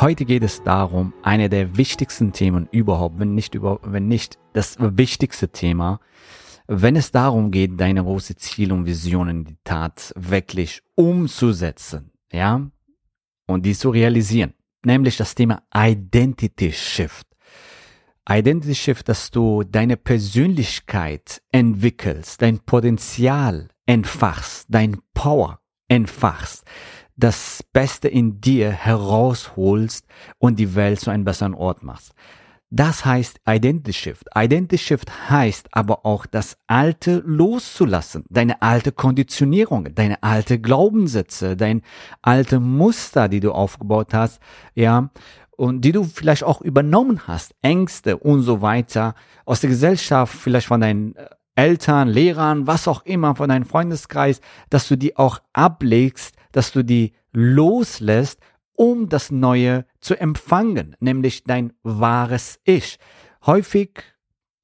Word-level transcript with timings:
Heute 0.00 0.24
geht 0.24 0.42
es 0.42 0.62
darum, 0.62 1.12
eine 1.22 1.48
der 1.48 1.76
wichtigsten 1.76 2.32
Themen 2.32 2.68
überhaupt, 2.72 3.20
wenn 3.20 3.34
nicht 3.34 3.54
über, 3.54 3.78
wenn 3.82 4.08
nicht 4.08 4.38
das 4.52 4.76
wichtigste 4.80 5.50
Thema, 5.50 6.00
wenn 6.66 6.96
es 6.96 7.12
darum 7.12 7.50
geht, 7.50 7.78
deine 7.78 8.02
große 8.02 8.36
Ziele 8.36 8.74
und 8.74 8.86
Visionen 8.86 9.38
in 9.40 9.44
die 9.44 9.58
Tat 9.62 10.12
wirklich 10.16 10.82
umzusetzen, 10.94 12.10
ja, 12.32 12.68
und 13.46 13.66
die 13.66 13.74
zu 13.74 13.90
realisieren, 13.90 14.54
nämlich 14.84 15.16
das 15.16 15.34
Thema 15.34 15.62
Identity 15.74 16.72
Shift. 16.72 17.26
Identity 18.28 18.74
Shift, 18.74 19.08
dass 19.08 19.30
du 19.30 19.62
deine 19.62 19.96
Persönlichkeit 19.96 21.42
entwickelst, 21.52 22.40
dein 22.40 22.60
Potenzial 22.60 23.68
entfachst, 23.86 24.66
dein 24.68 24.98
Power 25.12 25.60
entfachst, 25.88 26.64
das 27.22 27.62
Beste 27.72 28.08
in 28.08 28.40
dir 28.40 28.72
herausholst 28.72 30.06
und 30.38 30.58
die 30.58 30.74
Welt 30.74 30.98
zu 30.98 31.10
einem 31.10 31.24
besseren 31.24 31.54
Ort 31.54 31.84
machst. 31.84 32.14
Das 32.68 33.04
heißt 33.04 33.38
Identity 33.46 33.92
Shift. 33.92 34.26
Identity 34.34 34.78
Shift 34.78 35.30
heißt 35.30 35.68
aber 35.70 36.04
auch 36.04 36.26
das 36.26 36.56
Alte 36.66 37.22
loszulassen, 37.24 38.24
deine 38.28 38.60
alte 38.60 38.90
Konditionierung, 38.90 39.94
deine 39.94 40.20
alte 40.22 40.58
Glaubenssätze, 40.58 41.56
dein 41.56 41.82
alte 42.22 42.58
Muster, 42.58 43.28
die 43.28 43.40
du 43.40 43.52
aufgebaut 43.52 44.14
hast, 44.14 44.40
ja, 44.74 45.10
und 45.50 45.82
die 45.82 45.92
du 45.92 46.02
vielleicht 46.02 46.42
auch 46.42 46.60
übernommen 46.60 47.28
hast, 47.28 47.54
Ängste 47.62 48.16
und 48.16 48.42
so 48.42 48.62
weiter 48.62 49.14
aus 49.44 49.60
der 49.60 49.70
Gesellschaft, 49.70 50.34
vielleicht 50.34 50.66
von 50.66 50.80
deinen 50.80 51.14
äh, 51.14 51.26
Eltern, 51.54 52.08
Lehrern, 52.08 52.66
was 52.66 52.88
auch 52.88 53.04
immer, 53.04 53.36
von 53.36 53.50
deinem 53.50 53.66
Freundeskreis, 53.66 54.40
dass 54.70 54.88
du 54.88 54.96
die 54.96 55.16
auch 55.18 55.40
ablegst, 55.52 56.34
dass 56.52 56.72
du 56.72 56.82
die 56.84 57.12
loslässt, 57.32 58.40
um 58.74 59.08
das 59.08 59.30
Neue 59.30 59.84
zu 60.00 60.18
empfangen, 60.18 60.96
nämlich 61.00 61.44
dein 61.44 61.72
wahres 61.82 62.60
Ich. 62.64 62.98
Häufig, 63.44 64.02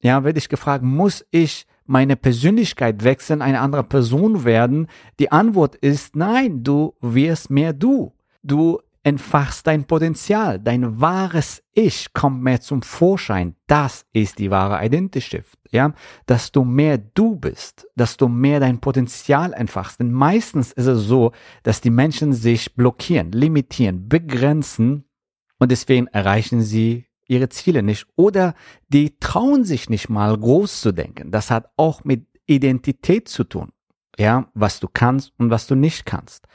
ja, 0.01 0.23
werde 0.23 0.39
ich 0.39 0.49
gefragt, 0.49 0.83
muss 0.83 1.25
ich 1.31 1.65
meine 1.85 2.15
Persönlichkeit 2.15 3.03
wechseln, 3.03 3.41
eine 3.41 3.59
andere 3.59 3.83
Person 3.83 4.45
werden? 4.45 4.87
Die 5.19 5.31
Antwort 5.31 5.75
ist 5.75 6.15
nein, 6.15 6.63
du 6.63 6.95
wirst 7.01 7.49
mehr 7.49 7.73
du. 7.73 8.13
Du 8.41 8.79
entfachst 9.09 9.65
dein 9.65 9.85
Potenzial, 9.85 10.59
dein 10.59 11.01
wahres 11.01 11.63
Ich 11.73 12.13
kommt 12.13 12.43
mehr 12.43 12.61
zum 12.61 12.83
Vorschein. 12.83 13.55
Das 13.65 14.05
ist 14.13 14.37
die 14.37 14.51
wahre 14.51 14.85
Identity 14.85 15.19
Shift, 15.19 15.57
ja, 15.71 15.93
dass 16.27 16.51
du 16.51 16.63
mehr 16.63 16.99
du 16.99 17.35
bist, 17.35 17.87
dass 17.95 18.17
du 18.17 18.27
mehr 18.27 18.59
dein 18.59 18.79
Potenzial 18.79 19.53
entfachst. 19.53 19.99
Denn 19.99 20.11
meistens 20.11 20.71
ist 20.71 20.85
es 20.85 21.01
so, 21.05 21.31
dass 21.63 21.81
die 21.81 21.89
Menschen 21.89 22.33
sich 22.33 22.75
blockieren, 22.75 23.31
limitieren, 23.31 24.07
begrenzen 24.07 25.05
und 25.57 25.71
deswegen 25.71 26.05
erreichen 26.07 26.61
sie 26.61 27.07
ihre 27.27 27.49
Ziele 27.49 27.81
nicht 27.81 28.05
oder 28.15 28.53
die 28.89 29.17
trauen 29.19 29.65
sich 29.65 29.89
nicht 29.89 30.07
mal 30.09 30.37
groß 30.37 30.81
zu 30.81 30.91
denken. 30.91 31.31
Das 31.31 31.49
hat 31.49 31.71
auch 31.77 32.03
mit 32.03 32.27
Identität 32.45 33.27
zu 33.27 33.43
tun, 33.43 33.71
ja, 34.19 34.51
was 34.53 34.79
du 34.79 34.87
kannst 34.87 35.33
und 35.39 35.49
was 35.49 35.65
du 35.65 35.73
nicht 35.73 36.05
kannst. 36.05 36.47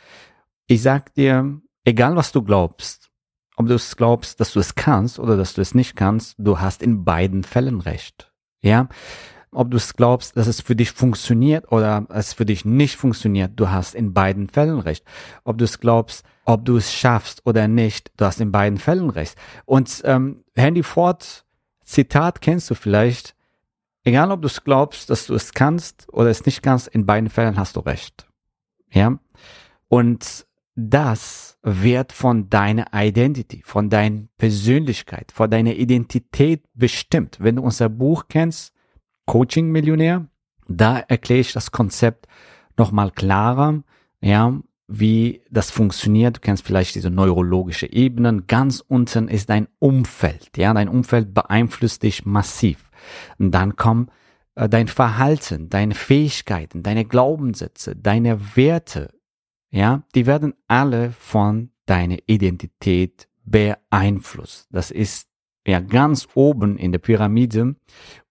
Ich 0.69 0.83
sag 0.83 1.15
dir, 1.15 1.61
egal 1.85 2.17
was 2.17 2.33
du 2.33 2.43
glaubst, 2.43 3.11
ob 3.57 3.67
du 3.67 3.75
es 3.75 3.97
glaubst, 3.97 4.41
dass 4.41 4.53
du 4.53 4.61
es 4.61 4.75
kannst 4.75 5.19
oder 5.19 5.37
dass 5.37 5.55
du 5.55 5.61
es 5.61 5.75
nicht 5.75 5.97
kannst, 5.97 6.35
du 6.39 6.61
hast 6.61 6.83
in 6.83 7.05
beiden 7.05 7.45
Fällen 7.45 7.81
recht. 7.81 8.33
Ja, 8.63 8.89
ob 9.53 9.71
du 9.71 9.77
es 9.77 9.95
glaubst, 9.95 10.37
dass 10.37 10.49
es 10.49 10.61
für 10.61 10.75
dich 10.75 10.91
funktioniert 10.91 11.71
oder 11.71 12.07
es 12.09 12.33
für 12.33 12.45
dich 12.45 12.65
nicht 12.65 12.97
funktioniert, 12.97 13.53
du 13.55 13.71
hast 13.71 13.95
in 13.95 14.13
beiden 14.13 14.49
Fällen 14.49 14.81
recht. 14.81 15.05
Ob 15.45 15.59
du 15.59 15.65
es 15.65 15.79
glaubst, 15.79 16.25
ob 16.45 16.65
du 16.65 16.77
es 16.77 16.93
schaffst 16.93 17.47
oder 17.47 17.69
nicht, 17.69 18.11
du 18.17 18.25
hast 18.25 18.41
in 18.41 18.51
beiden 18.51 18.79
Fällen 18.79 19.11
recht. 19.11 19.37
Und 19.65 20.03
ähm, 20.05 20.45
Handy 20.57 20.83
Ford 20.83 21.45
Zitat 21.85 22.41
kennst 22.41 22.71
du 22.71 22.75
vielleicht. 22.75 23.37
Egal, 24.07 24.31
ob 24.33 24.43
du 24.43 24.49
es 24.49 24.65
glaubst, 24.65 25.09
dass 25.09 25.27
du 25.27 25.35
es 25.35 25.53
kannst 25.55 26.07
oder 26.13 26.29
es 26.29 26.45
nicht 26.45 26.63
kannst, 26.63 26.89
in 26.89 27.07
beiden 27.07 27.31
Fällen 27.31 27.57
hast 27.57 27.77
du 27.77 27.81
recht. 27.81 28.27
Ja. 28.91 29.19
Und 29.89 30.47
das 30.77 31.59
wird 31.63 32.13
von 32.13 32.51
deiner 32.51 32.87
Identity, 32.93 33.63
von 33.65 33.91
deiner 33.91 34.25
Persönlichkeit, 34.39 35.31
von 35.33 35.51
deiner 35.51 35.75
Identität 35.75 36.65
bestimmt. 36.75 37.39
Wenn 37.41 37.57
du 37.57 37.63
unser 37.63 37.89
Buch 37.89 38.25
kennst, 38.29 38.73
Coaching 39.27 39.71
Millionär, 39.71 40.27
da 40.69 40.99
erkläre 40.99 41.41
ich 41.41 41.53
das 41.53 41.71
Konzept 41.71 42.27
nochmal 42.77 43.11
klarer, 43.11 43.83
ja, 44.21 44.59
wie 44.87 45.43
das 45.51 45.71
funktioniert. 45.71 46.37
Du 46.37 46.41
kennst 46.41 46.67
vielleicht 46.67 46.95
diese 46.95 47.11
neurologische 47.11 47.91
Ebenen. 47.91 48.47
Ganz 48.47 48.81
unten 48.81 49.29
ist 49.29 49.51
dein 49.51 49.69
Umfeld, 49.79 50.57
ja, 50.57 50.75
dein 50.75 50.89
Umfeld 50.89 51.33
beeinflusst 51.33 52.03
dich 52.03 52.27
massiv. 52.27 52.91
Und 53.39 53.53
dann 53.53 53.77
kommt 53.77 54.11
äh, 54.57 54.69
dein 54.69 54.89
Verhalten, 54.89 55.69
deine 55.69 55.95
Fähigkeiten, 55.95 56.83
deine 56.83 57.05
Glaubenssätze, 57.05 57.97
deine 57.97 58.57
Werte, 58.57 59.11
ja, 59.75 60.05
die 60.15 60.27
werden 60.27 60.55
alle 60.69 61.11
von 61.11 61.71
deiner 61.87 62.19
Identität 62.27 63.29
beeinflusst. 63.45 64.69
Das 64.71 64.93
ist 64.93 65.29
ja 65.67 65.81
ganz 65.81 66.29
oben 66.35 66.79
in 66.79 66.93
der 66.93 67.01
Pyramide 67.01 67.75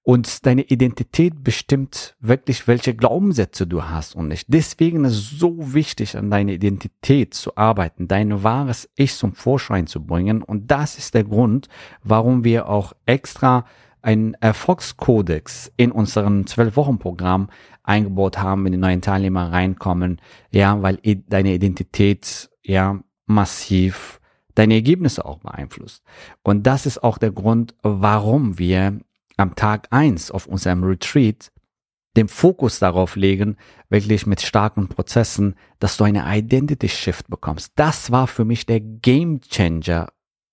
und 0.04 0.46
deine 0.46 0.62
Identität 0.62 1.44
bestimmt 1.44 2.16
wirklich, 2.22 2.66
welche 2.68 2.96
Glaubenssätze 2.96 3.68
du 3.68 3.84
hast 3.84 4.16
und 4.16 4.30
nicht. 4.30 4.46
Deswegen 4.48 5.04
ist 5.04 5.14
es 5.16 5.30
so 5.32 5.74
wichtig, 5.74 6.16
an 6.16 6.32
deiner 6.32 6.54
Identität 6.54 7.34
zu 7.34 7.58
arbeiten, 7.58 8.08
dein 8.08 8.44
wahres 8.44 8.90
Ich 8.96 9.14
zum 9.16 9.34
Vorschein 9.34 9.86
zu 9.86 10.02
bringen. 10.02 10.44
Und 10.44 10.72
das 10.72 10.98
ist 10.98 11.14
der 11.14 11.26
Grund, 11.26 11.68
warum 12.04 12.46
wir 12.46 12.70
auch 12.70 12.94
extra 13.06 13.66
einen 14.02 14.34
Erfolgskodex 14.36 15.72
in 15.78 15.92
unserem 15.92 16.46
Zwölf-Wochen-Programm 16.46 17.50
eingebaut 17.84 18.38
haben, 18.38 18.64
wenn 18.66 18.72
die 18.72 18.78
neuen 18.78 19.02
Teilnehmer 19.02 19.52
reinkommen, 19.52 20.22
ja, 20.52 20.82
weil 20.82 20.98
deine 21.28 21.54
Identität 21.54 22.50
ja 22.64 23.00
massiv 23.26 24.20
deine 24.56 24.76
Ergebnisse 24.76 25.26
auch 25.26 25.40
beeinflusst. 25.40 26.04
Und 26.44 26.68
das 26.68 26.86
ist 26.86 27.04
auch 27.04 27.18
der 27.18 27.32
Grund, 27.32 27.76
warum 27.82 28.60
wir 28.60 29.00
am 29.38 29.56
Tag 29.56 29.88
eins 29.92 30.32
auf 30.32 30.46
unserem 30.46 30.84
Retreat 30.84 31.52
den 32.16 32.28
Fokus 32.28 32.78
darauf 32.78 33.16
legen, 33.16 33.58
wirklich 33.90 34.28
mit 34.28 34.42
starken 34.42 34.88
Prozessen, 34.88 35.56
dass 35.80 35.98
du 35.98 36.04
eine 36.04 36.24
Identity 36.28 36.88
Shift 36.88 37.28
bekommst. 37.28 37.74
Das 37.76 38.12
war 38.12 38.28
für 38.28 38.46
mich 38.46 38.68
der 38.68 38.80
Game 38.80 39.42
Changer 39.42 40.10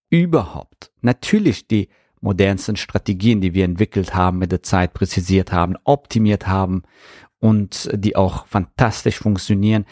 überhaupt. 0.08 0.90
Natürlich 1.02 1.68
die 1.68 1.88
modernsten 2.20 2.76
Strategien, 2.76 3.40
die 3.40 3.54
wir 3.54 3.64
entwickelt 3.64 4.14
haben, 4.14 4.38
mit 4.38 4.52
der 4.52 4.62
Zeit 4.62 4.92
präzisiert 4.94 5.52
haben, 5.52 5.76
optimiert 5.84 6.46
haben 6.46 6.82
und 7.38 7.88
die 7.94 8.16
auch 8.16 8.46
fantastisch 8.46 9.18
funktionieren. 9.18 9.86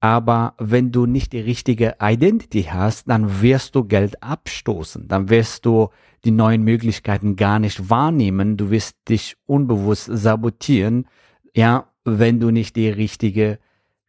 Aber 0.00 0.54
wenn 0.58 0.92
du 0.92 1.06
nicht 1.06 1.32
die 1.32 1.40
richtige 1.40 1.96
Identity 1.98 2.64
hast, 2.64 3.08
dann 3.08 3.40
wirst 3.40 3.74
du 3.74 3.84
Geld 3.84 4.22
abstoßen. 4.22 5.08
Dann 5.08 5.30
wirst 5.30 5.64
du 5.64 5.88
die 6.24 6.30
neuen 6.30 6.62
Möglichkeiten 6.62 7.36
gar 7.36 7.58
nicht 7.58 7.88
wahrnehmen. 7.88 8.58
Du 8.58 8.70
wirst 8.70 8.96
dich 9.08 9.36
unbewusst 9.46 10.10
sabotieren. 10.12 11.06
Ja, 11.54 11.90
wenn 12.04 12.38
du 12.38 12.50
nicht 12.50 12.76
die 12.76 12.90
richtige 12.90 13.58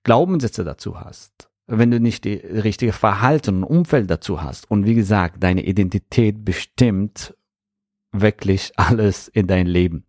Glaubenssätze 0.04 0.66
dazu 0.66 1.00
hast. 1.00 1.50
Wenn 1.66 1.92
du 1.92 2.00
nicht 2.01 2.25
die 2.25 2.36
richtige 2.36 2.92
Verhalten 2.92 3.63
und 3.63 3.63
Umfeld 3.63 4.10
dazu 4.12 4.44
hast. 4.44 4.69
Und 4.69 4.86
wie 4.86 4.95
gesagt, 4.95 5.42
deine 5.44 5.63
Identität 5.63 6.44
bestimmt 6.44 7.33
wirklich 8.21 8.71
alles 8.75 9.27
in 9.27 9.47
dein 9.47 9.67
Leben. 9.67 10.06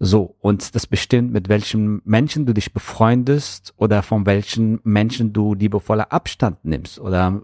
So, 0.00 0.36
und 0.40 0.74
das 0.74 0.86
bestimmt, 0.86 1.32
mit 1.32 1.48
welchen 1.48 2.00
Menschen 2.04 2.46
du 2.46 2.52
dich 2.52 2.72
befreundest 2.72 3.74
oder 3.76 4.02
von 4.02 4.26
welchen 4.26 4.80
Menschen 4.84 5.32
du 5.32 5.54
liebevoller 5.54 6.12
Abstand 6.12 6.64
nimmst 6.64 7.00
oder 7.00 7.42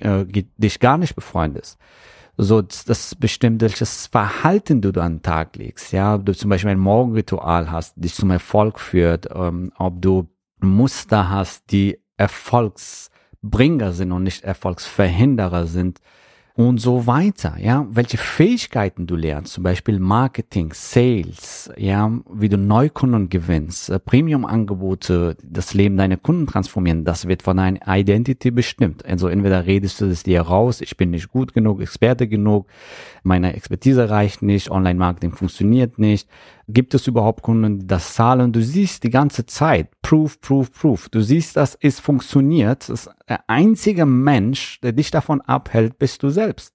äh, 0.00 0.24
dich 0.56 0.80
gar 0.80 0.96
nicht 0.96 1.14
befreundest. 1.14 1.78
So, 2.38 2.62
das 2.62 3.14
bestimmt, 3.14 3.60
welches 3.60 4.06
Verhalten 4.06 4.80
du 4.80 4.88
an 5.00 5.16
den 5.16 5.22
Tag 5.22 5.54
legst. 5.56 5.92
Ja, 5.92 6.14
ob 6.14 6.24
du 6.24 6.34
zum 6.34 6.48
Beispiel 6.48 6.70
ein 6.70 6.78
Morgenritual 6.78 7.70
hast, 7.70 7.94
dich 7.96 8.14
zum 8.14 8.30
Erfolg 8.30 8.80
führt, 8.80 9.28
ähm, 9.34 9.70
ob 9.76 10.00
du 10.00 10.28
Muster 10.60 11.28
hast, 11.28 11.70
die 11.72 11.98
Erfolgsbringer 12.16 13.92
sind 13.92 14.12
und 14.12 14.22
nicht 14.22 14.44
Erfolgsverhinderer 14.44 15.66
sind 15.66 16.00
und 16.54 16.78
so 16.78 17.06
weiter, 17.06 17.56
ja, 17.58 17.86
welche 17.90 18.18
Fähigkeiten 18.18 19.06
du 19.06 19.16
lernst, 19.16 19.54
zum 19.54 19.64
Beispiel 19.64 19.98
Marketing, 19.98 20.72
Sales, 20.74 21.70
ja, 21.78 22.10
wie 22.30 22.50
du 22.50 22.58
Neukunden 22.58 23.30
gewinnst, 23.30 23.88
äh, 23.88 23.98
Premium-Angebote, 23.98 25.36
das 25.42 25.72
Leben 25.72 25.96
deiner 25.96 26.18
Kunden 26.18 26.46
transformieren, 26.46 27.04
das 27.06 27.26
wird 27.26 27.42
von 27.42 27.56
deiner 27.56 27.80
Identity 27.86 28.50
bestimmt. 28.50 29.04
Also 29.06 29.28
entweder 29.28 29.64
redest 29.64 30.00
du 30.02 30.06
es 30.06 30.24
dir 30.24 30.42
raus, 30.42 30.82
ich 30.82 30.96
bin 30.98 31.10
nicht 31.10 31.30
gut 31.30 31.54
genug, 31.54 31.80
Experte 31.80 32.28
genug, 32.28 32.66
meine 33.22 33.54
Expertise 33.54 34.10
reicht 34.10 34.42
nicht, 34.42 34.70
Online-Marketing 34.70 35.32
funktioniert 35.32 35.98
nicht, 35.98 36.28
gibt 36.68 36.94
es 36.94 37.06
überhaupt 37.06 37.42
Kunden, 37.42 37.80
die 37.80 37.86
das 37.86 38.14
zahlen? 38.14 38.52
Du 38.52 38.62
siehst 38.62 39.04
die 39.04 39.10
ganze 39.10 39.46
Zeit, 39.46 39.90
Proof, 40.02 40.40
Proof, 40.40 40.72
Proof. 40.72 41.08
Du 41.08 41.20
siehst, 41.20 41.56
dass 41.56 41.76
es 41.80 42.00
funktioniert. 42.00 42.88
Das 42.88 43.10
der 43.28 43.48
einzige 43.48 44.06
Mensch, 44.06 44.80
der 44.80 44.92
dich 44.92 45.10
davon 45.10 45.40
abhält, 45.40 45.98
bist 45.98 46.22
du 46.22 46.30
selbst. 46.30 46.74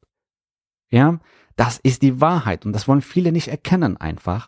Ja, 0.89 1.19
das 1.57 1.79
ist 1.81 2.03
die 2.03 2.21
Wahrheit 2.21 2.65
und 2.65 2.73
das 2.73 2.87
wollen 2.87 3.01
viele 3.01 3.31
nicht 3.31 3.47
erkennen 3.47 3.97
einfach, 3.97 4.47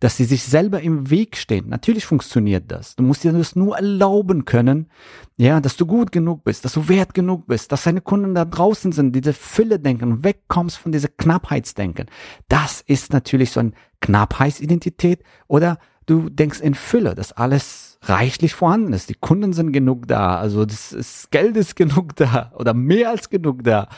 dass 0.00 0.16
sie 0.16 0.24
sich 0.24 0.42
selber 0.42 0.80
im 0.80 1.10
Weg 1.10 1.36
stehen. 1.36 1.68
Natürlich 1.68 2.06
funktioniert 2.06 2.64
das. 2.68 2.96
Du 2.96 3.02
musst 3.02 3.24
dir 3.24 3.32
das 3.32 3.56
nur 3.56 3.76
erlauben 3.76 4.46
können, 4.46 4.90
ja, 5.36 5.60
dass 5.60 5.76
du 5.76 5.84
gut 5.84 6.12
genug 6.12 6.44
bist, 6.44 6.64
dass 6.64 6.72
du 6.72 6.88
wert 6.88 7.12
genug 7.12 7.46
bist, 7.46 7.72
dass 7.72 7.84
deine 7.84 8.00
Kunden 8.00 8.34
da 8.34 8.46
draußen 8.46 8.90
sind, 8.92 9.12
diese 9.14 9.34
Fülle 9.34 9.78
denken 9.78 10.24
wegkommst 10.24 10.78
von 10.78 10.92
dieser 10.92 11.08
Knappheitsdenken. 11.08 12.06
Das 12.48 12.80
ist 12.80 13.12
natürlich 13.12 13.50
so 13.50 13.60
ein 13.60 13.74
Knappheitsidentität 14.00 15.22
oder 15.48 15.78
du 16.06 16.28
denkst 16.30 16.60
in 16.60 16.74
Fülle, 16.74 17.14
dass 17.14 17.32
alles 17.32 17.98
reichlich 18.02 18.54
vorhanden 18.54 18.92
ist. 18.92 19.08
Die 19.08 19.14
Kunden 19.14 19.52
sind 19.52 19.72
genug 19.72 20.06
da, 20.06 20.36
also 20.36 20.64
das, 20.64 20.90
das 20.90 21.28
Geld 21.30 21.56
ist 21.56 21.76
genug 21.76 22.16
da 22.16 22.52
oder 22.56 22.74
mehr 22.74 23.10
als 23.10 23.30
genug 23.30 23.64
da. 23.64 23.88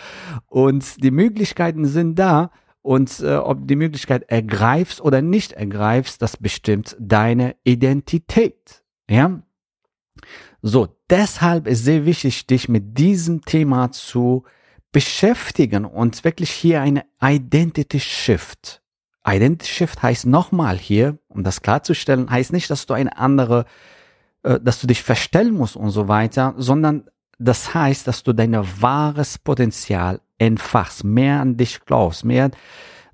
Und 0.47 1.03
die 1.03 1.11
Möglichkeiten 1.11 1.85
sind 1.85 2.19
da. 2.19 2.51
Und 2.81 3.21
äh, 3.21 3.35
ob 3.35 3.67
die 3.69 3.77
Möglichkeit 3.77 4.31
ergreifst 4.31 5.01
oder 5.03 5.21
nicht 5.21 5.53
ergreifst, 5.53 6.23
das 6.23 6.39
bestimmt 6.39 6.97
deine 6.99 7.55
Identität. 7.65 8.83
Ja, 9.11 9.43
so 10.63 10.89
deshalb 11.11 11.67
ist 11.67 11.85
sehr 11.85 12.07
wichtig, 12.07 12.47
dich 12.47 12.69
mit 12.69 12.99
diesem 12.99 13.43
Thema 13.43 13.93
zu 13.93 14.45
beschäftigen 14.91 15.85
und 15.85 16.25
wirklich 16.25 16.51
hier 16.51 16.81
eine 16.81 17.05
Identity 17.23 18.01
Shift. 18.01 18.83
Identity 19.27 19.71
Shift 19.71 20.03
heißt 20.03 20.27
nochmal 20.27 20.79
hier, 20.79 21.19
um 21.39 21.45
das 21.45 21.63
klarzustellen, 21.63 22.29
heißt 22.29 22.53
nicht, 22.53 22.69
dass 22.69 22.87
du 22.87 22.95
eine 22.95 23.17
andere, 23.17 23.65
äh, 24.43 24.59
dass 24.61 24.81
du 24.81 24.87
dich 24.87 25.03
verstellen 25.03 25.55
musst 25.55 25.77
und 25.77 25.91
so 25.91 26.09
weiter, 26.09 26.55
sondern 26.59 27.05
das 27.39 27.73
heißt, 27.73 28.07
dass 28.09 28.25
du 28.25 28.33
dein 28.33 28.55
wahres 28.81 29.39
Potenzial 29.39 30.21
entfachst, 30.39 31.05
mehr 31.05 31.41
an 31.41 31.57
dich 31.57 31.85
glaubst, 31.87 32.25
mehr 32.25 32.51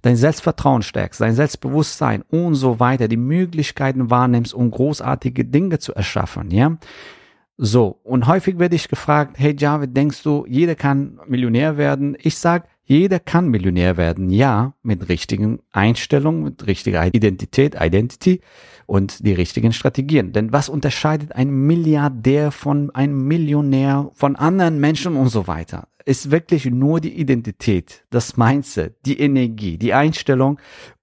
dein 0.00 0.16
Selbstvertrauen 0.16 0.82
stärkst, 0.82 1.20
dein 1.20 1.34
Selbstbewusstsein 1.34 2.22
und 2.22 2.54
so 2.54 2.80
weiter, 2.80 3.08
die 3.08 3.18
Möglichkeiten 3.18 4.10
wahrnimmst, 4.10 4.54
um 4.54 4.70
großartige 4.70 5.44
Dinge 5.44 5.78
zu 5.78 5.94
erschaffen, 5.94 6.50
ja. 6.50 6.76
So, 7.56 8.00
und 8.02 8.26
häufig 8.26 8.58
werde 8.58 8.74
ich 8.74 8.88
gefragt, 8.88 9.36
hey 9.38 9.54
Javid, 9.56 9.96
denkst 9.96 10.22
du, 10.24 10.44
jeder 10.48 10.74
kann 10.74 11.20
Millionär 11.28 11.76
werden? 11.76 12.16
Ich 12.20 12.36
sag, 12.38 12.68
jeder 12.86 13.18
kann 13.18 13.48
Millionär 13.48 13.96
werden, 13.96 14.28
ja, 14.30 14.74
mit 14.82 15.08
richtigen 15.08 15.60
Einstellungen, 15.72 16.44
mit 16.44 16.66
richtiger 16.66 17.06
Identität, 17.14 17.74
Identity 17.80 18.40
und 18.86 19.26
die 19.26 19.32
richtigen 19.32 19.72
Strategien. 19.72 20.32
Denn 20.32 20.52
was 20.52 20.68
unterscheidet 20.68 21.32
ein 21.32 21.50
Milliardär 21.50 22.50
von 22.50 22.94
einem 22.94 23.26
Millionär, 23.26 24.10
von 24.14 24.36
anderen 24.36 24.80
Menschen 24.80 25.16
und 25.16 25.28
so 25.28 25.46
weiter? 25.46 25.88
Ist 26.04 26.30
wirklich 26.30 26.66
nur 26.66 27.00
die 27.00 27.18
Identität, 27.18 28.04
das 28.10 28.36
Mindset, 28.36 28.96
die 29.06 29.18
Energie, 29.18 29.78
die 29.78 29.94
Einstellung 29.94 30.58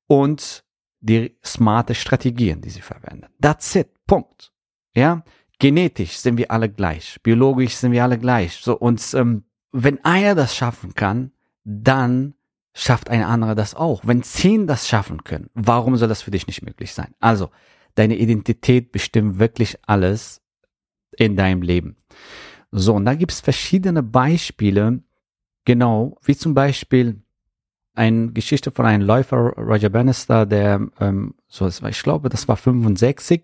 und 0.05 0.63
die 0.99 1.35
smarte 1.43 1.95
Strategien, 1.95 2.61
die 2.61 2.69
sie 2.69 2.81
verwenden. 2.81 3.25
That's 3.41 3.75
it. 3.75 3.89
Punkt. 4.05 4.51
Ja, 4.95 5.23
genetisch 5.57 6.17
sind 6.17 6.37
wir 6.37 6.51
alle 6.51 6.69
gleich, 6.69 7.17
biologisch 7.23 7.75
sind 7.75 7.91
wir 7.91 8.03
alle 8.03 8.19
gleich. 8.19 8.57
So 8.57 8.77
und 8.77 9.01
ähm, 9.15 9.45
wenn 9.71 10.03
einer 10.03 10.35
das 10.35 10.55
schaffen 10.55 10.93
kann, 10.93 11.31
dann 11.63 12.33
schafft 12.73 13.09
ein 13.09 13.23
anderer 13.23 13.55
das 13.55 13.75
auch. 13.75 14.01
Wenn 14.05 14.23
zehn 14.23 14.67
das 14.67 14.87
schaffen 14.87 15.23
können, 15.23 15.49
warum 15.53 15.97
soll 15.97 16.07
das 16.07 16.21
für 16.21 16.31
dich 16.31 16.47
nicht 16.47 16.61
möglich 16.61 16.93
sein? 16.93 17.13
Also, 17.19 17.49
deine 17.95 18.15
Identität 18.15 18.91
bestimmt 18.91 19.39
wirklich 19.39 19.77
alles 19.85 20.41
in 21.17 21.35
deinem 21.35 21.61
Leben. 21.61 21.97
So, 22.71 22.95
und 22.95 23.05
da 23.05 23.15
gibt 23.15 23.33
es 23.33 23.41
verschiedene 23.41 24.01
Beispiele, 24.01 25.03
genau, 25.65 26.17
wie 26.23 26.35
zum 26.35 26.53
Beispiel 26.53 27.21
eine 27.93 28.31
Geschichte 28.31 28.71
von 28.71 28.85
einem 28.85 29.05
Läufer, 29.05 29.53
Roger 29.57 29.89
Bannister, 29.89 30.45
der, 30.45 30.87
ähm, 30.99 31.35
so, 31.47 31.67
ich 31.67 32.03
glaube, 32.03 32.29
das 32.29 32.47
war 32.47 32.55
65, 32.55 33.43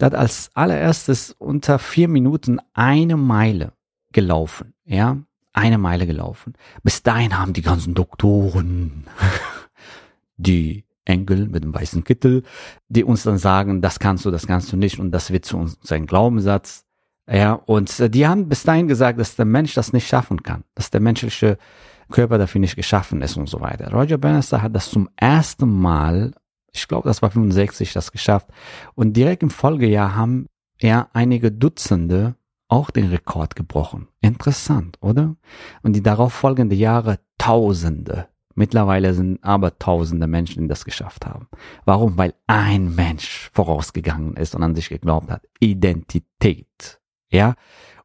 der 0.00 0.06
hat 0.06 0.14
als 0.16 0.50
allererstes 0.54 1.30
unter 1.38 1.78
vier 1.78 2.08
Minuten 2.08 2.58
eine 2.72 3.16
Meile 3.16 3.72
gelaufen, 4.12 4.74
ja, 4.84 5.18
eine 5.54 5.78
Meile 5.78 6.06
gelaufen. 6.06 6.54
Bis 6.82 7.02
dahin 7.02 7.38
haben 7.38 7.54
die 7.54 7.62
ganzen 7.62 7.94
Doktoren, 7.94 9.06
die 10.36 10.84
Enkel 11.04 11.48
mit 11.48 11.64
dem 11.64 11.74
weißen 11.74 12.04
Kittel, 12.04 12.42
die 12.88 13.04
uns 13.04 13.22
dann 13.22 13.38
sagen, 13.38 13.80
das 13.80 13.98
kannst 13.98 14.24
du, 14.24 14.30
das 14.30 14.46
kannst 14.46 14.72
du 14.72 14.76
nicht 14.76 14.98
und 14.98 15.10
das 15.12 15.30
wird 15.30 15.44
zu 15.44 15.56
uns 15.56 15.90
ein 15.90 16.06
Glaubenssatz. 16.06 16.84
Ja, 17.30 17.54
und 17.54 17.98
äh, 18.00 18.10
die 18.10 18.26
haben 18.26 18.48
bis 18.48 18.64
dahin 18.64 18.88
gesagt, 18.88 19.18
dass 19.18 19.36
der 19.36 19.46
Mensch 19.46 19.74
das 19.74 19.92
nicht 19.92 20.06
schaffen 20.06 20.42
kann, 20.42 20.64
dass 20.74 20.90
der 20.90 21.00
menschliche 21.00 21.56
Körper 22.10 22.36
dafür 22.36 22.60
nicht 22.60 22.76
geschaffen 22.76 23.22
ist 23.22 23.36
und 23.36 23.48
so 23.48 23.60
weiter. 23.60 23.90
Roger 23.92 24.18
Bannister 24.18 24.60
hat 24.60 24.74
das 24.74 24.90
zum 24.90 25.08
ersten 25.16 25.70
Mal, 25.70 26.32
ich 26.72 26.86
glaube, 26.86 27.08
das 27.08 27.22
war 27.22 27.30
65, 27.30 27.92
das 27.92 28.12
geschafft. 28.12 28.48
Und 28.94 29.14
direkt 29.14 29.42
im 29.42 29.50
Folgejahr 29.50 30.14
haben 30.14 30.48
er 30.78 31.08
einige 31.14 31.50
Dutzende 31.50 32.34
auch 32.74 32.90
den 32.90 33.06
Rekord 33.06 33.54
gebrochen. 33.54 34.08
Interessant, 34.20 34.98
oder? 35.00 35.36
Und 35.84 35.92
die 35.94 36.02
darauf 36.02 36.32
folgenden 36.32 36.76
Jahre 36.76 37.20
Tausende. 37.38 38.26
Mittlerweile 38.56 39.14
sind 39.14 39.42
aber 39.44 39.78
Tausende 39.78 40.26
Menschen, 40.26 40.62
die 40.62 40.68
das 40.68 40.84
geschafft 40.84 41.24
haben. 41.24 41.46
Warum? 41.84 42.18
Weil 42.18 42.34
ein 42.48 42.92
Mensch 42.92 43.48
vorausgegangen 43.52 44.36
ist 44.36 44.56
und 44.56 44.64
an 44.64 44.74
sich 44.74 44.88
geglaubt 44.88 45.30
hat. 45.30 45.46
Identität. 45.60 47.00
Ja? 47.30 47.54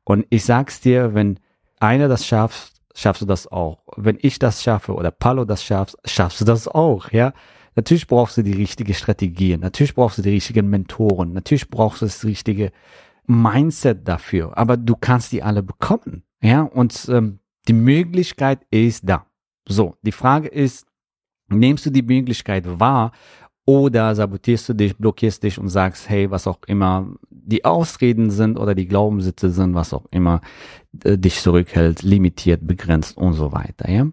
Und 0.03 0.27
ich 0.29 0.45
sag's 0.45 0.81
dir, 0.81 1.15
wenn 1.15 1.39
einer 1.79 2.07
das 2.07 2.27
schafft, 2.27 2.73
schaffst 2.93 3.23
du 3.23 3.25
das 3.25 3.47
auch. 3.47 3.79
Wenn 3.97 4.19
ich 4.21 4.37
das 4.37 4.61
schaffe 4.61 4.93
oder 4.93 5.09
Palo 5.09 5.45
das 5.45 5.63
schafft, 5.63 5.95
schaffst 6.05 6.41
du 6.41 6.45
das 6.45 6.67
auch, 6.67 7.11
ja? 7.11 7.33
Natürlich 7.75 8.07
brauchst 8.07 8.35
du 8.35 8.43
die 8.43 8.53
richtige 8.53 8.93
Strategie, 8.93 9.55
natürlich 9.55 9.95
brauchst 9.95 10.17
du 10.17 10.21
die 10.21 10.31
richtigen 10.31 10.69
Mentoren, 10.69 11.31
natürlich 11.31 11.69
brauchst 11.69 12.01
du 12.01 12.07
das 12.07 12.25
richtige 12.25 12.71
Mindset 13.29 14.07
dafür, 14.07 14.57
aber 14.57 14.75
du 14.75 14.95
kannst 14.95 15.31
die 15.31 15.43
alle 15.43 15.61
bekommen. 15.61 16.23
Ja, 16.41 16.63
und 16.63 17.07
ähm, 17.09 17.39
die 17.67 17.73
Möglichkeit 17.73 18.65
ist 18.71 19.07
da. 19.07 19.27
So, 19.67 19.95
die 20.01 20.11
Frage 20.11 20.47
ist, 20.47 20.87
nimmst 21.47 21.85
du 21.85 21.91
die 21.91 22.01
Möglichkeit 22.01 22.79
wahr 22.79 23.11
oder 23.65 24.15
sabotierst 24.15 24.69
du 24.69 24.73
dich, 24.73 24.97
blockierst 24.97 25.43
dich 25.43 25.59
und 25.59 25.69
sagst, 25.69 26.09
hey, 26.09 26.31
was 26.31 26.47
auch 26.47 26.57
immer 26.65 27.13
die 27.29 27.65
Ausreden 27.65 28.31
sind 28.31 28.57
oder 28.57 28.73
die 28.73 28.87
Glaubenssitze 28.87 29.51
sind, 29.51 29.75
was 29.75 29.93
auch 29.93 30.05
immer 30.09 30.41
äh, 31.03 31.15
dich 31.15 31.39
zurückhält, 31.39 32.01
limitiert, 32.01 32.65
begrenzt 32.65 33.15
und 33.15 33.33
so 33.33 33.51
weiter. 33.51 33.91
Ja, 33.91 34.07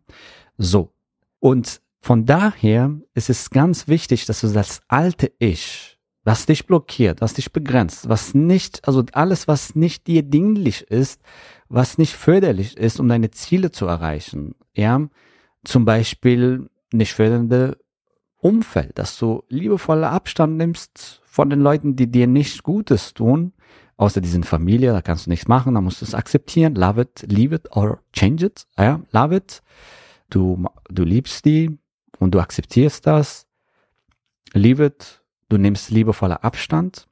so. 0.59 0.93
Und 1.41 1.81
von 2.01 2.27
daher 2.27 2.95
ist 3.15 3.31
es 3.31 3.49
ganz 3.49 3.89
wichtig, 3.89 4.27
dass 4.27 4.43
du 4.43 4.49
das 4.49 4.83
alte 4.89 5.33
Ich 5.39 5.96
was 6.27 6.45
dich 6.45 6.67
blockiert, 6.67 7.21
was 7.21 7.35
dich 7.35 7.53
begrenzt, 7.53 8.09
was 8.09 8.35
nicht, 8.35 8.87
also 8.89 9.05
alles, 9.13 9.47
was 9.47 9.77
nicht 9.77 10.09
dir 10.09 10.25
dienlich 10.25 10.83
ist, 10.83 11.23
was 11.69 11.99
nicht 11.99 12.15
förderlich 12.15 12.77
ist, 12.77 12.99
um 12.99 13.09
deine 13.09 13.31
Ziele 13.31 13.71
zu 13.71 13.87
erreichen. 13.87 14.57
Ja, 14.75 15.07
zum 15.65 15.85
Beispiel 15.85 16.69
nicht 16.93 17.15
fördernde 17.15 17.79
Umfeld, 18.39 18.99
dass 18.99 19.17
du 19.17 19.45
liebevoller 19.49 20.11
Abstand 20.11 20.57
nimmst 20.57 21.23
von 21.25 21.49
den 21.49 21.61
Leuten, 21.61 21.95
die 21.95 22.11
dir 22.11 22.27
nichts 22.27 22.65
Gutes 22.65 23.15
tun, 23.15 23.53
außer 23.97 24.21
die 24.21 24.29
sind 24.29 24.47
Familie, 24.47 24.93
da 24.93 25.03
kannst 25.03 25.27
du 25.27 25.31
nichts 25.31 25.47
machen, 25.47 25.75
da 25.75 25.81
musst 25.81 26.01
du 26.01 26.07
es 26.07 26.15
akzeptieren, 26.15 26.75
love 26.75 27.03
it, 27.03 27.25
leave 27.31 27.55
it 27.55 27.71
or 27.71 28.01
change 28.13 28.45
it, 28.45 28.67
ja, 28.77 29.01
love 29.13 29.37
it. 29.37 29.63
Du, 30.29 30.67
du 30.91 31.05
liebst 31.05 31.45
die 31.45 31.79
und 32.19 32.35
du 32.35 32.41
akzeptierst 32.41 33.07
das, 33.07 33.47
leave 34.55 34.87
it 34.87 35.23
du 35.49 35.59
nimmst 35.59 35.91
liebevoller 35.91 36.45
Abstand 36.45 37.09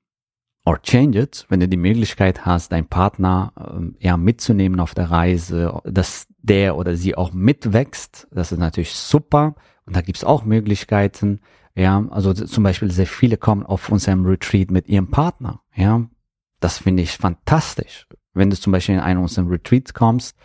or 0.65 0.81
change 0.81 1.19
it, 1.19 1.47
wenn 1.49 1.61
du 1.61 1.69
die 1.69 1.77
Möglichkeit 1.77 2.47
hast, 2.47 2.73
deinen 2.73 2.87
Partner 2.87 3.53
ähm, 3.59 3.97
ja 3.99 4.17
mitzunehmen 4.17 4.81
auf 4.81 4.95
der 4.95 5.11
Reise, 5.11 5.81
dass 5.85 6.27
der 6.39 6.77
oder 6.77 6.97
sie 6.97 7.15
auch 7.17 7.33
mitwächst, 7.33 8.29
das 8.31 8.53
ist 8.53 8.59
natürlich 8.59 8.95
super. 8.95 9.55
Und 9.87 9.95
da 9.97 10.01
gibt's 10.01 10.25
auch 10.25 10.45
Möglichkeiten. 10.45 11.41
Ja, 11.75 12.07
also 12.11 12.33
zum 12.33 12.65
Beispiel 12.65 12.91
sehr 12.91 13.07
viele 13.07 13.37
kommen 13.37 13.67
auf 13.67 13.91
unserem 13.91 14.25
Retreat 14.25 14.71
mit 14.71 14.89
ihrem 14.89 15.11
Partner. 15.11 15.61
Ja, 15.75 16.07
das 16.61 16.79
finde 16.79 17.03
ich 17.03 17.11
fantastisch. 17.11 18.07
Wenn 18.33 18.51
du 18.51 18.57
zum 18.57 18.73
Beispiel 18.73 18.97
in 18.97 19.01
einen 19.01 19.21
unserer 19.21 19.51
Retreats 19.51 19.95
kommst, 19.95 20.37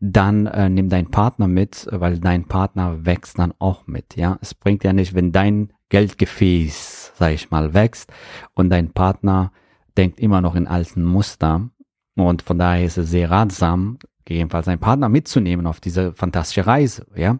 dann 0.00 0.46
äh, 0.46 0.68
nimm 0.68 0.88
deinen 0.88 1.10
Partner 1.10 1.46
mit, 1.46 1.86
weil 1.90 2.18
dein 2.18 2.46
Partner 2.46 3.04
wächst 3.04 3.38
dann 3.38 3.52
auch 3.58 3.86
mit. 3.86 4.16
Ja, 4.16 4.38
es 4.40 4.54
bringt 4.54 4.82
ja 4.84 4.92
nicht, 4.92 5.14
wenn 5.14 5.32
dein 5.32 5.72
Geldgefäß, 5.88 7.12
sag 7.16 7.32
ich 7.32 7.50
mal, 7.50 7.74
wächst 7.74 8.12
und 8.54 8.70
dein 8.70 8.92
Partner 8.92 9.52
denkt 9.96 10.20
immer 10.20 10.40
noch 10.40 10.54
in 10.54 10.66
alten 10.66 11.02
Muster. 11.02 11.68
Und 12.16 12.42
von 12.42 12.58
daher 12.58 12.84
ist 12.84 12.98
es 12.98 13.10
sehr 13.10 13.30
ratsam, 13.30 13.98
gegebenenfalls 14.24 14.68
einen 14.68 14.80
Partner 14.80 15.08
mitzunehmen 15.08 15.66
auf 15.66 15.80
diese 15.80 16.12
fantastische 16.12 16.66
Reise. 16.66 17.06
Ja, 17.14 17.38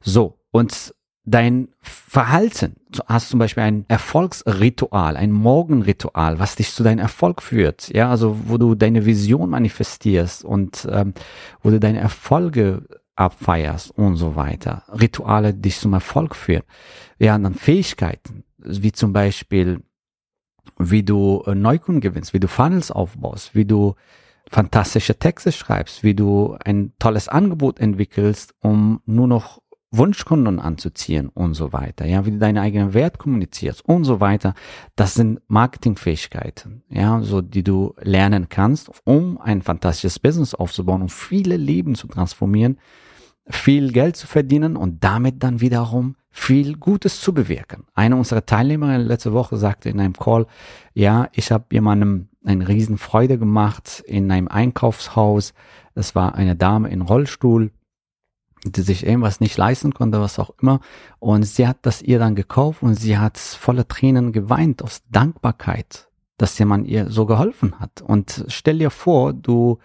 so 0.00 0.38
und 0.50 0.94
dein 1.24 1.68
Verhalten, 1.80 2.76
du 2.90 3.02
hast 3.06 3.28
zum 3.28 3.38
Beispiel 3.38 3.62
ein 3.62 3.84
Erfolgsritual, 3.88 5.16
ein 5.16 5.32
Morgenritual, 5.32 6.38
was 6.38 6.56
dich 6.56 6.72
zu 6.72 6.82
deinem 6.82 6.98
Erfolg 6.98 7.42
führt, 7.42 7.88
ja, 7.94 8.10
also 8.10 8.36
wo 8.46 8.58
du 8.58 8.74
deine 8.74 9.06
Vision 9.06 9.50
manifestierst 9.50 10.44
und 10.44 10.88
ähm, 10.90 11.14
wo 11.62 11.70
du 11.70 11.78
deine 11.78 12.00
Erfolge 12.00 12.99
abfeierst 13.20 13.90
und 13.96 14.16
so 14.16 14.34
weiter. 14.34 14.84
Rituale, 14.88 15.52
die 15.52 15.62
dich 15.62 15.78
zum 15.78 15.92
Erfolg 15.92 16.34
führen. 16.34 16.62
Ja, 17.18 17.34
und 17.36 17.44
dann 17.44 17.54
Fähigkeiten, 17.54 18.44
wie 18.58 18.92
zum 18.92 19.12
Beispiel, 19.12 19.82
wie 20.78 21.02
du 21.02 21.42
äh, 21.46 21.54
Neukunden 21.54 22.00
gewinnst, 22.00 22.32
wie 22.32 22.40
du 22.40 22.48
Funnels 22.48 22.90
aufbaust, 22.90 23.54
wie 23.54 23.66
du 23.66 23.94
fantastische 24.48 25.18
Texte 25.18 25.52
schreibst, 25.52 26.02
wie 26.02 26.14
du 26.14 26.56
ein 26.64 26.92
tolles 26.98 27.28
Angebot 27.28 27.78
entwickelst, 27.78 28.54
um 28.60 29.00
nur 29.04 29.28
noch 29.28 29.60
Wunschkunden 29.92 30.60
anzuziehen 30.60 31.28
und 31.28 31.54
so 31.54 31.72
weiter, 31.72 32.06
ja, 32.06 32.24
wie 32.24 32.30
du 32.30 32.38
deinen 32.38 32.58
eigenen 32.58 32.94
Wert 32.94 33.18
kommunizierst 33.18 33.84
und 33.84 34.04
so 34.04 34.20
weiter. 34.20 34.54
Das 34.94 35.14
sind 35.14 35.40
Marketingfähigkeiten, 35.48 36.84
ja, 36.88 37.20
so 37.22 37.40
die 37.40 37.64
du 37.64 37.94
lernen 38.00 38.48
kannst, 38.48 38.90
um 39.04 39.38
ein 39.38 39.62
fantastisches 39.62 40.20
Business 40.20 40.54
aufzubauen 40.54 41.02
und 41.02 41.12
viele 41.12 41.56
Leben 41.56 41.96
zu 41.96 42.06
transformieren, 42.06 42.78
viel 43.50 43.92
Geld 43.92 44.16
zu 44.16 44.26
verdienen 44.26 44.76
und 44.76 45.02
damit 45.04 45.42
dann 45.42 45.60
wiederum 45.60 46.16
viel 46.30 46.76
Gutes 46.76 47.20
zu 47.20 47.34
bewirken. 47.34 47.84
Eine 47.94 48.16
unserer 48.16 48.46
Teilnehmerinnen 48.46 49.06
letzte 49.06 49.32
Woche 49.32 49.56
sagte 49.56 49.88
in 49.88 50.00
einem 50.00 50.14
Call, 50.14 50.46
ja, 50.94 51.28
ich 51.32 51.50
habe 51.50 51.64
jemandem 51.72 52.28
eine 52.44 52.68
Riesenfreude 52.68 53.38
gemacht 53.38 54.02
in 54.06 54.30
einem 54.30 54.48
Einkaufshaus. 54.48 55.52
Es 55.94 56.14
war 56.14 56.34
eine 56.34 56.56
Dame 56.56 56.88
in 56.88 57.02
Rollstuhl 57.02 57.70
die 58.64 58.82
sich 58.82 59.06
irgendwas 59.06 59.40
nicht 59.40 59.56
leisten 59.56 59.94
konnte, 59.94 60.20
was 60.20 60.38
auch 60.38 60.50
immer. 60.60 60.80
Und 61.18 61.44
sie 61.44 61.66
hat 61.66 61.78
das 61.82 62.02
ihr 62.02 62.18
dann 62.18 62.34
gekauft 62.34 62.82
und 62.82 62.94
sie 62.94 63.18
hat 63.18 63.38
voller 63.38 63.88
Tränen 63.88 64.32
geweint 64.32 64.82
aus 64.82 65.02
Dankbarkeit, 65.10 66.08
dass 66.36 66.58
jemand 66.58 66.86
ihr 66.86 67.10
so 67.10 67.26
geholfen 67.26 67.80
hat. 67.80 68.02
Und 68.02 68.44
stell 68.48 68.78
dir 68.78 68.90
vor, 68.90 69.32
du 69.32 69.78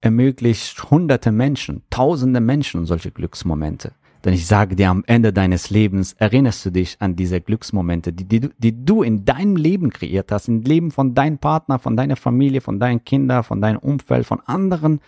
ermöglicht 0.00 0.90
hunderte 0.90 1.32
Menschen, 1.32 1.82
tausende 1.90 2.40
Menschen 2.40 2.86
solche 2.86 3.10
Glücksmomente. 3.10 3.92
Denn 4.24 4.34
ich 4.34 4.46
sage 4.46 4.74
dir, 4.74 4.90
am 4.90 5.04
Ende 5.06 5.32
deines 5.32 5.70
Lebens 5.70 6.14
erinnerst 6.14 6.66
du 6.66 6.70
dich 6.70 6.96
an 7.00 7.14
diese 7.14 7.40
Glücksmomente, 7.40 8.12
die, 8.12 8.24
die, 8.24 8.50
die 8.58 8.84
du 8.84 9.02
in 9.02 9.24
deinem 9.24 9.56
Leben 9.56 9.90
kreiert 9.90 10.32
hast, 10.32 10.48
im 10.48 10.62
Leben 10.62 10.90
von 10.90 11.14
deinem 11.14 11.38
Partner, 11.38 11.78
von 11.78 11.96
deiner 11.96 12.16
Familie, 12.16 12.60
von 12.60 12.80
deinen 12.80 13.04
Kindern, 13.04 13.44
von 13.44 13.60
deinem 13.60 13.78
Umfeld, 13.78 14.26
von 14.26 14.40
anderen 14.40 15.00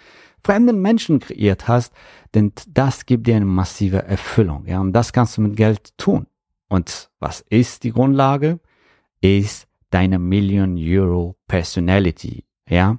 fremden 0.45 0.80
Menschen 0.80 1.18
kreiert 1.18 1.68
hast, 1.68 1.92
denn 2.35 2.52
das 2.68 3.07
gibt 3.07 3.26
dir 3.26 3.37
eine 3.37 3.45
massive 3.45 4.04
Erfüllung. 4.04 4.66
Ja, 4.66 4.80
und 4.80 4.92
das 4.92 5.12
kannst 5.12 5.37
du 5.37 5.40
mit 5.42 5.57
Geld 5.57 5.97
tun. 5.99 6.26
Und 6.68 7.11
was 7.18 7.40
ist 7.40 7.85
die 7.85 7.92
Grundlage? 7.92 8.61
Ist 9.21 9.66
deine 9.90 10.18
Million 10.18 10.76
Euro 10.78 11.37
Personality. 11.49 12.45
Ja, 12.68 12.99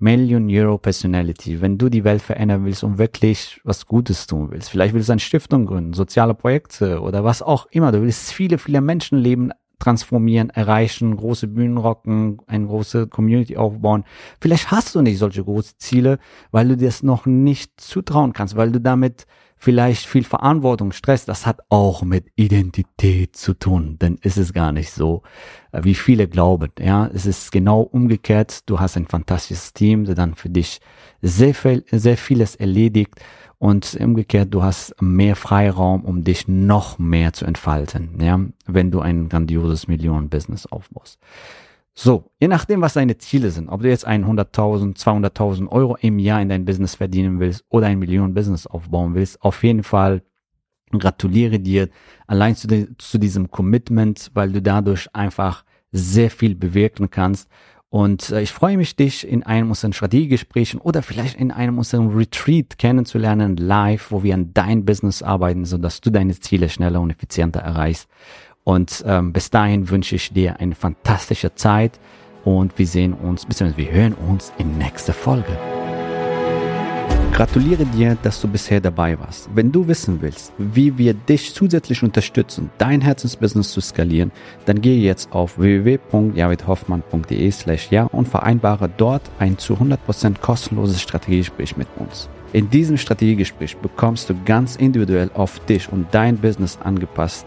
Million 0.00 0.48
Euro 0.48 0.78
Personality. 0.78 1.60
Wenn 1.60 1.76
du 1.76 1.88
die 1.88 2.04
Welt 2.04 2.22
verändern 2.22 2.64
willst 2.64 2.84
und 2.84 2.98
wirklich 2.98 3.60
was 3.64 3.86
Gutes 3.86 4.26
tun 4.28 4.50
willst, 4.50 4.70
vielleicht 4.70 4.94
willst 4.94 5.08
du 5.08 5.12
eine 5.12 5.20
Stiftung 5.20 5.66
gründen, 5.66 5.92
soziale 5.92 6.34
Projekte 6.34 7.00
oder 7.00 7.24
was 7.24 7.42
auch 7.42 7.66
immer. 7.70 7.90
Du 7.90 8.02
willst 8.02 8.32
viele, 8.32 8.58
viele 8.58 8.80
Menschenleben 8.80 9.52
transformieren, 9.80 10.50
erreichen, 10.50 11.16
große 11.16 11.48
Bühnen 11.48 11.78
rocken, 11.78 12.38
eine 12.46 12.66
große 12.66 13.08
Community 13.08 13.56
aufbauen. 13.56 14.04
Vielleicht 14.40 14.70
hast 14.70 14.94
du 14.94 15.02
nicht 15.02 15.18
solche 15.18 15.44
große 15.44 15.78
Ziele, 15.78 16.18
weil 16.50 16.68
du 16.68 16.76
dir 16.76 16.86
das 16.86 17.02
noch 17.02 17.26
nicht 17.26 17.80
zutrauen 17.80 18.32
kannst, 18.32 18.56
weil 18.56 18.72
du 18.72 18.80
damit 18.80 19.26
vielleicht 19.58 20.06
viel 20.06 20.24
Verantwortung, 20.24 20.92
Stress, 20.92 21.24
das 21.24 21.46
hat 21.46 21.60
auch 21.68 22.02
mit 22.02 22.26
Identität 22.36 23.36
zu 23.36 23.54
tun, 23.54 23.98
denn 24.00 24.18
ist 24.22 24.36
es 24.36 24.52
gar 24.52 24.72
nicht 24.72 24.90
so, 24.90 25.22
äh, 25.72 25.82
wie 25.84 25.94
viele 25.94 26.28
glauben. 26.28 26.70
Ja, 26.78 27.08
es 27.12 27.26
ist 27.26 27.52
genau 27.52 27.80
umgekehrt. 27.80 28.68
Du 28.68 28.80
hast 28.80 28.96
ein 28.96 29.06
fantastisches 29.06 29.72
Team, 29.72 30.04
der 30.04 30.14
dann 30.14 30.34
für 30.34 30.48
dich 30.48 30.80
sehr 31.20 31.54
viel, 31.54 31.84
sehr 31.90 32.16
vieles 32.16 32.54
erledigt 32.54 33.14
und 33.58 33.96
umgekehrt, 34.00 34.54
du 34.54 34.62
hast 34.62 34.94
mehr 35.02 35.34
Freiraum, 35.34 36.04
um 36.04 36.22
dich 36.22 36.46
noch 36.46 36.98
mehr 36.98 37.32
zu 37.32 37.44
entfalten, 37.44 38.20
ja, 38.20 38.40
wenn 38.66 38.90
du 38.90 39.00
ein 39.00 39.28
grandioses 39.28 39.88
Millionen-Business 39.88 40.66
aufbaust. 40.66 41.18
So, 42.00 42.30
je 42.38 42.46
nachdem, 42.46 42.80
was 42.80 42.92
deine 42.92 43.18
Ziele 43.18 43.50
sind, 43.50 43.68
ob 43.68 43.82
du 43.82 43.88
jetzt 43.88 44.06
100.000, 44.06 44.96
200.000 44.96 45.66
Euro 45.66 45.96
im 46.00 46.20
Jahr 46.20 46.40
in 46.40 46.48
dein 46.48 46.64
Business 46.64 46.94
verdienen 46.94 47.40
willst 47.40 47.64
oder 47.70 47.88
ein 47.88 47.98
Millionen-Business 47.98 48.68
aufbauen 48.68 49.16
willst, 49.16 49.42
auf 49.42 49.64
jeden 49.64 49.82
Fall 49.82 50.22
gratuliere 50.92 51.58
dir 51.58 51.88
allein 52.28 52.54
zu, 52.54 52.68
zu 52.98 53.18
diesem 53.18 53.50
Commitment, 53.50 54.30
weil 54.32 54.52
du 54.52 54.62
dadurch 54.62 55.12
einfach 55.12 55.64
sehr 55.90 56.30
viel 56.30 56.54
bewirken 56.54 57.10
kannst 57.10 57.48
und 57.90 58.30
äh, 58.30 58.42
ich 58.42 58.52
freue 58.52 58.76
mich, 58.76 58.96
dich 58.96 59.26
in 59.26 59.42
einem 59.44 59.70
unserer 59.70 59.92
Strategiegesprächen 59.92 60.78
oder 60.78 61.02
vielleicht 61.02 61.36
in 61.36 61.50
einem 61.50 61.78
unserer 61.78 62.14
Retreat 62.14 62.78
kennenzulernen, 62.78 63.56
live, 63.56 64.10
wo 64.10 64.22
wir 64.22 64.34
an 64.34 64.52
dein 64.52 64.84
Business 64.84 65.22
arbeiten, 65.22 65.64
sodass 65.64 66.02
du 66.02 66.10
deine 66.10 66.38
Ziele 66.38 66.68
schneller 66.68 67.00
und 67.00 67.10
effizienter 67.10 67.60
erreichst. 67.60 68.08
Und 68.68 69.02
ähm, 69.06 69.32
bis 69.32 69.48
dahin 69.48 69.88
wünsche 69.88 70.16
ich 70.16 70.30
dir 70.30 70.60
eine 70.60 70.74
fantastische 70.74 71.54
Zeit 71.54 71.98
und 72.44 72.78
wir 72.78 72.86
sehen 72.86 73.14
uns, 73.14 73.46
beziehungsweise 73.46 73.78
wir 73.78 73.90
hören 73.90 74.12
uns 74.12 74.52
in 74.58 74.76
nächster 74.76 75.14
Folge. 75.14 75.58
Gratuliere 77.32 77.86
dir, 77.86 78.18
dass 78.22 78.42
du 78.42 78.46
bisher 78.46 78.82
dabei 78.82 79.18
warst. 79.18 79.48
Wenn 79.54 79.72
du 79.72 79.88
wissen 79.88 80.20
willst, 80.20 80.52
wie 80.58 80.98
wir 80.98 81.14
dich 81.14 81.54
zusätzlich 81.54 82.02
unterstützen, 82.02 82.68
dein 82.76 83.00
Herzensbusiness 83.00 83.72
zu 83.72 83.80
skalieren, 83.80 84.32
dann 84.66 84.82
gehe 84.82 85.00
jetzt 85.00 85.32
auf 85.32 85.58
www.javidhoffmann.de 85.58 87.50
slash 87.50 87.90
ja 87.90 88.04
und 88.04 88.28
vereinbare 88.28 88.90
dort 88.94 89.22
ein 89.38 89.56
zu 89.56 89.76
100% 89.76 90.40
kostenloses 90.40 91.00
Strategiegespräch 91.00 91.78
mit 91.78 91.88
uns. 91.96 92.28
In 92.52 92.68
diesem 92.68 92.98
Strategiegespräch 92.98 93.78
bekommst 93.78 94.28
du 94.28 94.34
ganz 94.44 94.76
individuell 94.76 95.30
auf 95.32 95.58
dich 95.60 95.90
und 95.90 96.08
dein 96.10 96.36
Business 96.36 96.78
angepasst 96.82 97.46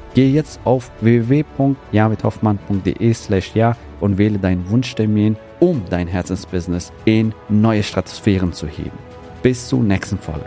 Gehe 0.13 0.29
jetzt 0.29 0.59
auf 0.65 0.91
www.javidhoffmann.de 1.01 3.13
slash 3.13 3.51
ja 3.55 3.75
und 3.99 4.17
wähle 4.17 4.39
deinen 4.39 4.69
Wunschtermin, 4.69 5.35
um 5.59 5.83
dein 5.89 6.07
Herzensbusiness 6.07 6.93
in 7.05 7.33
neue 7.49 7.83
Stratosphären 7.83 8.53
zu 8.53 8.67
heben. 8.67 8.97
Bis 9.41 9.67
zur 9.67 9.83
nächsten 9.83 10.17
Folge. 10.17 10.45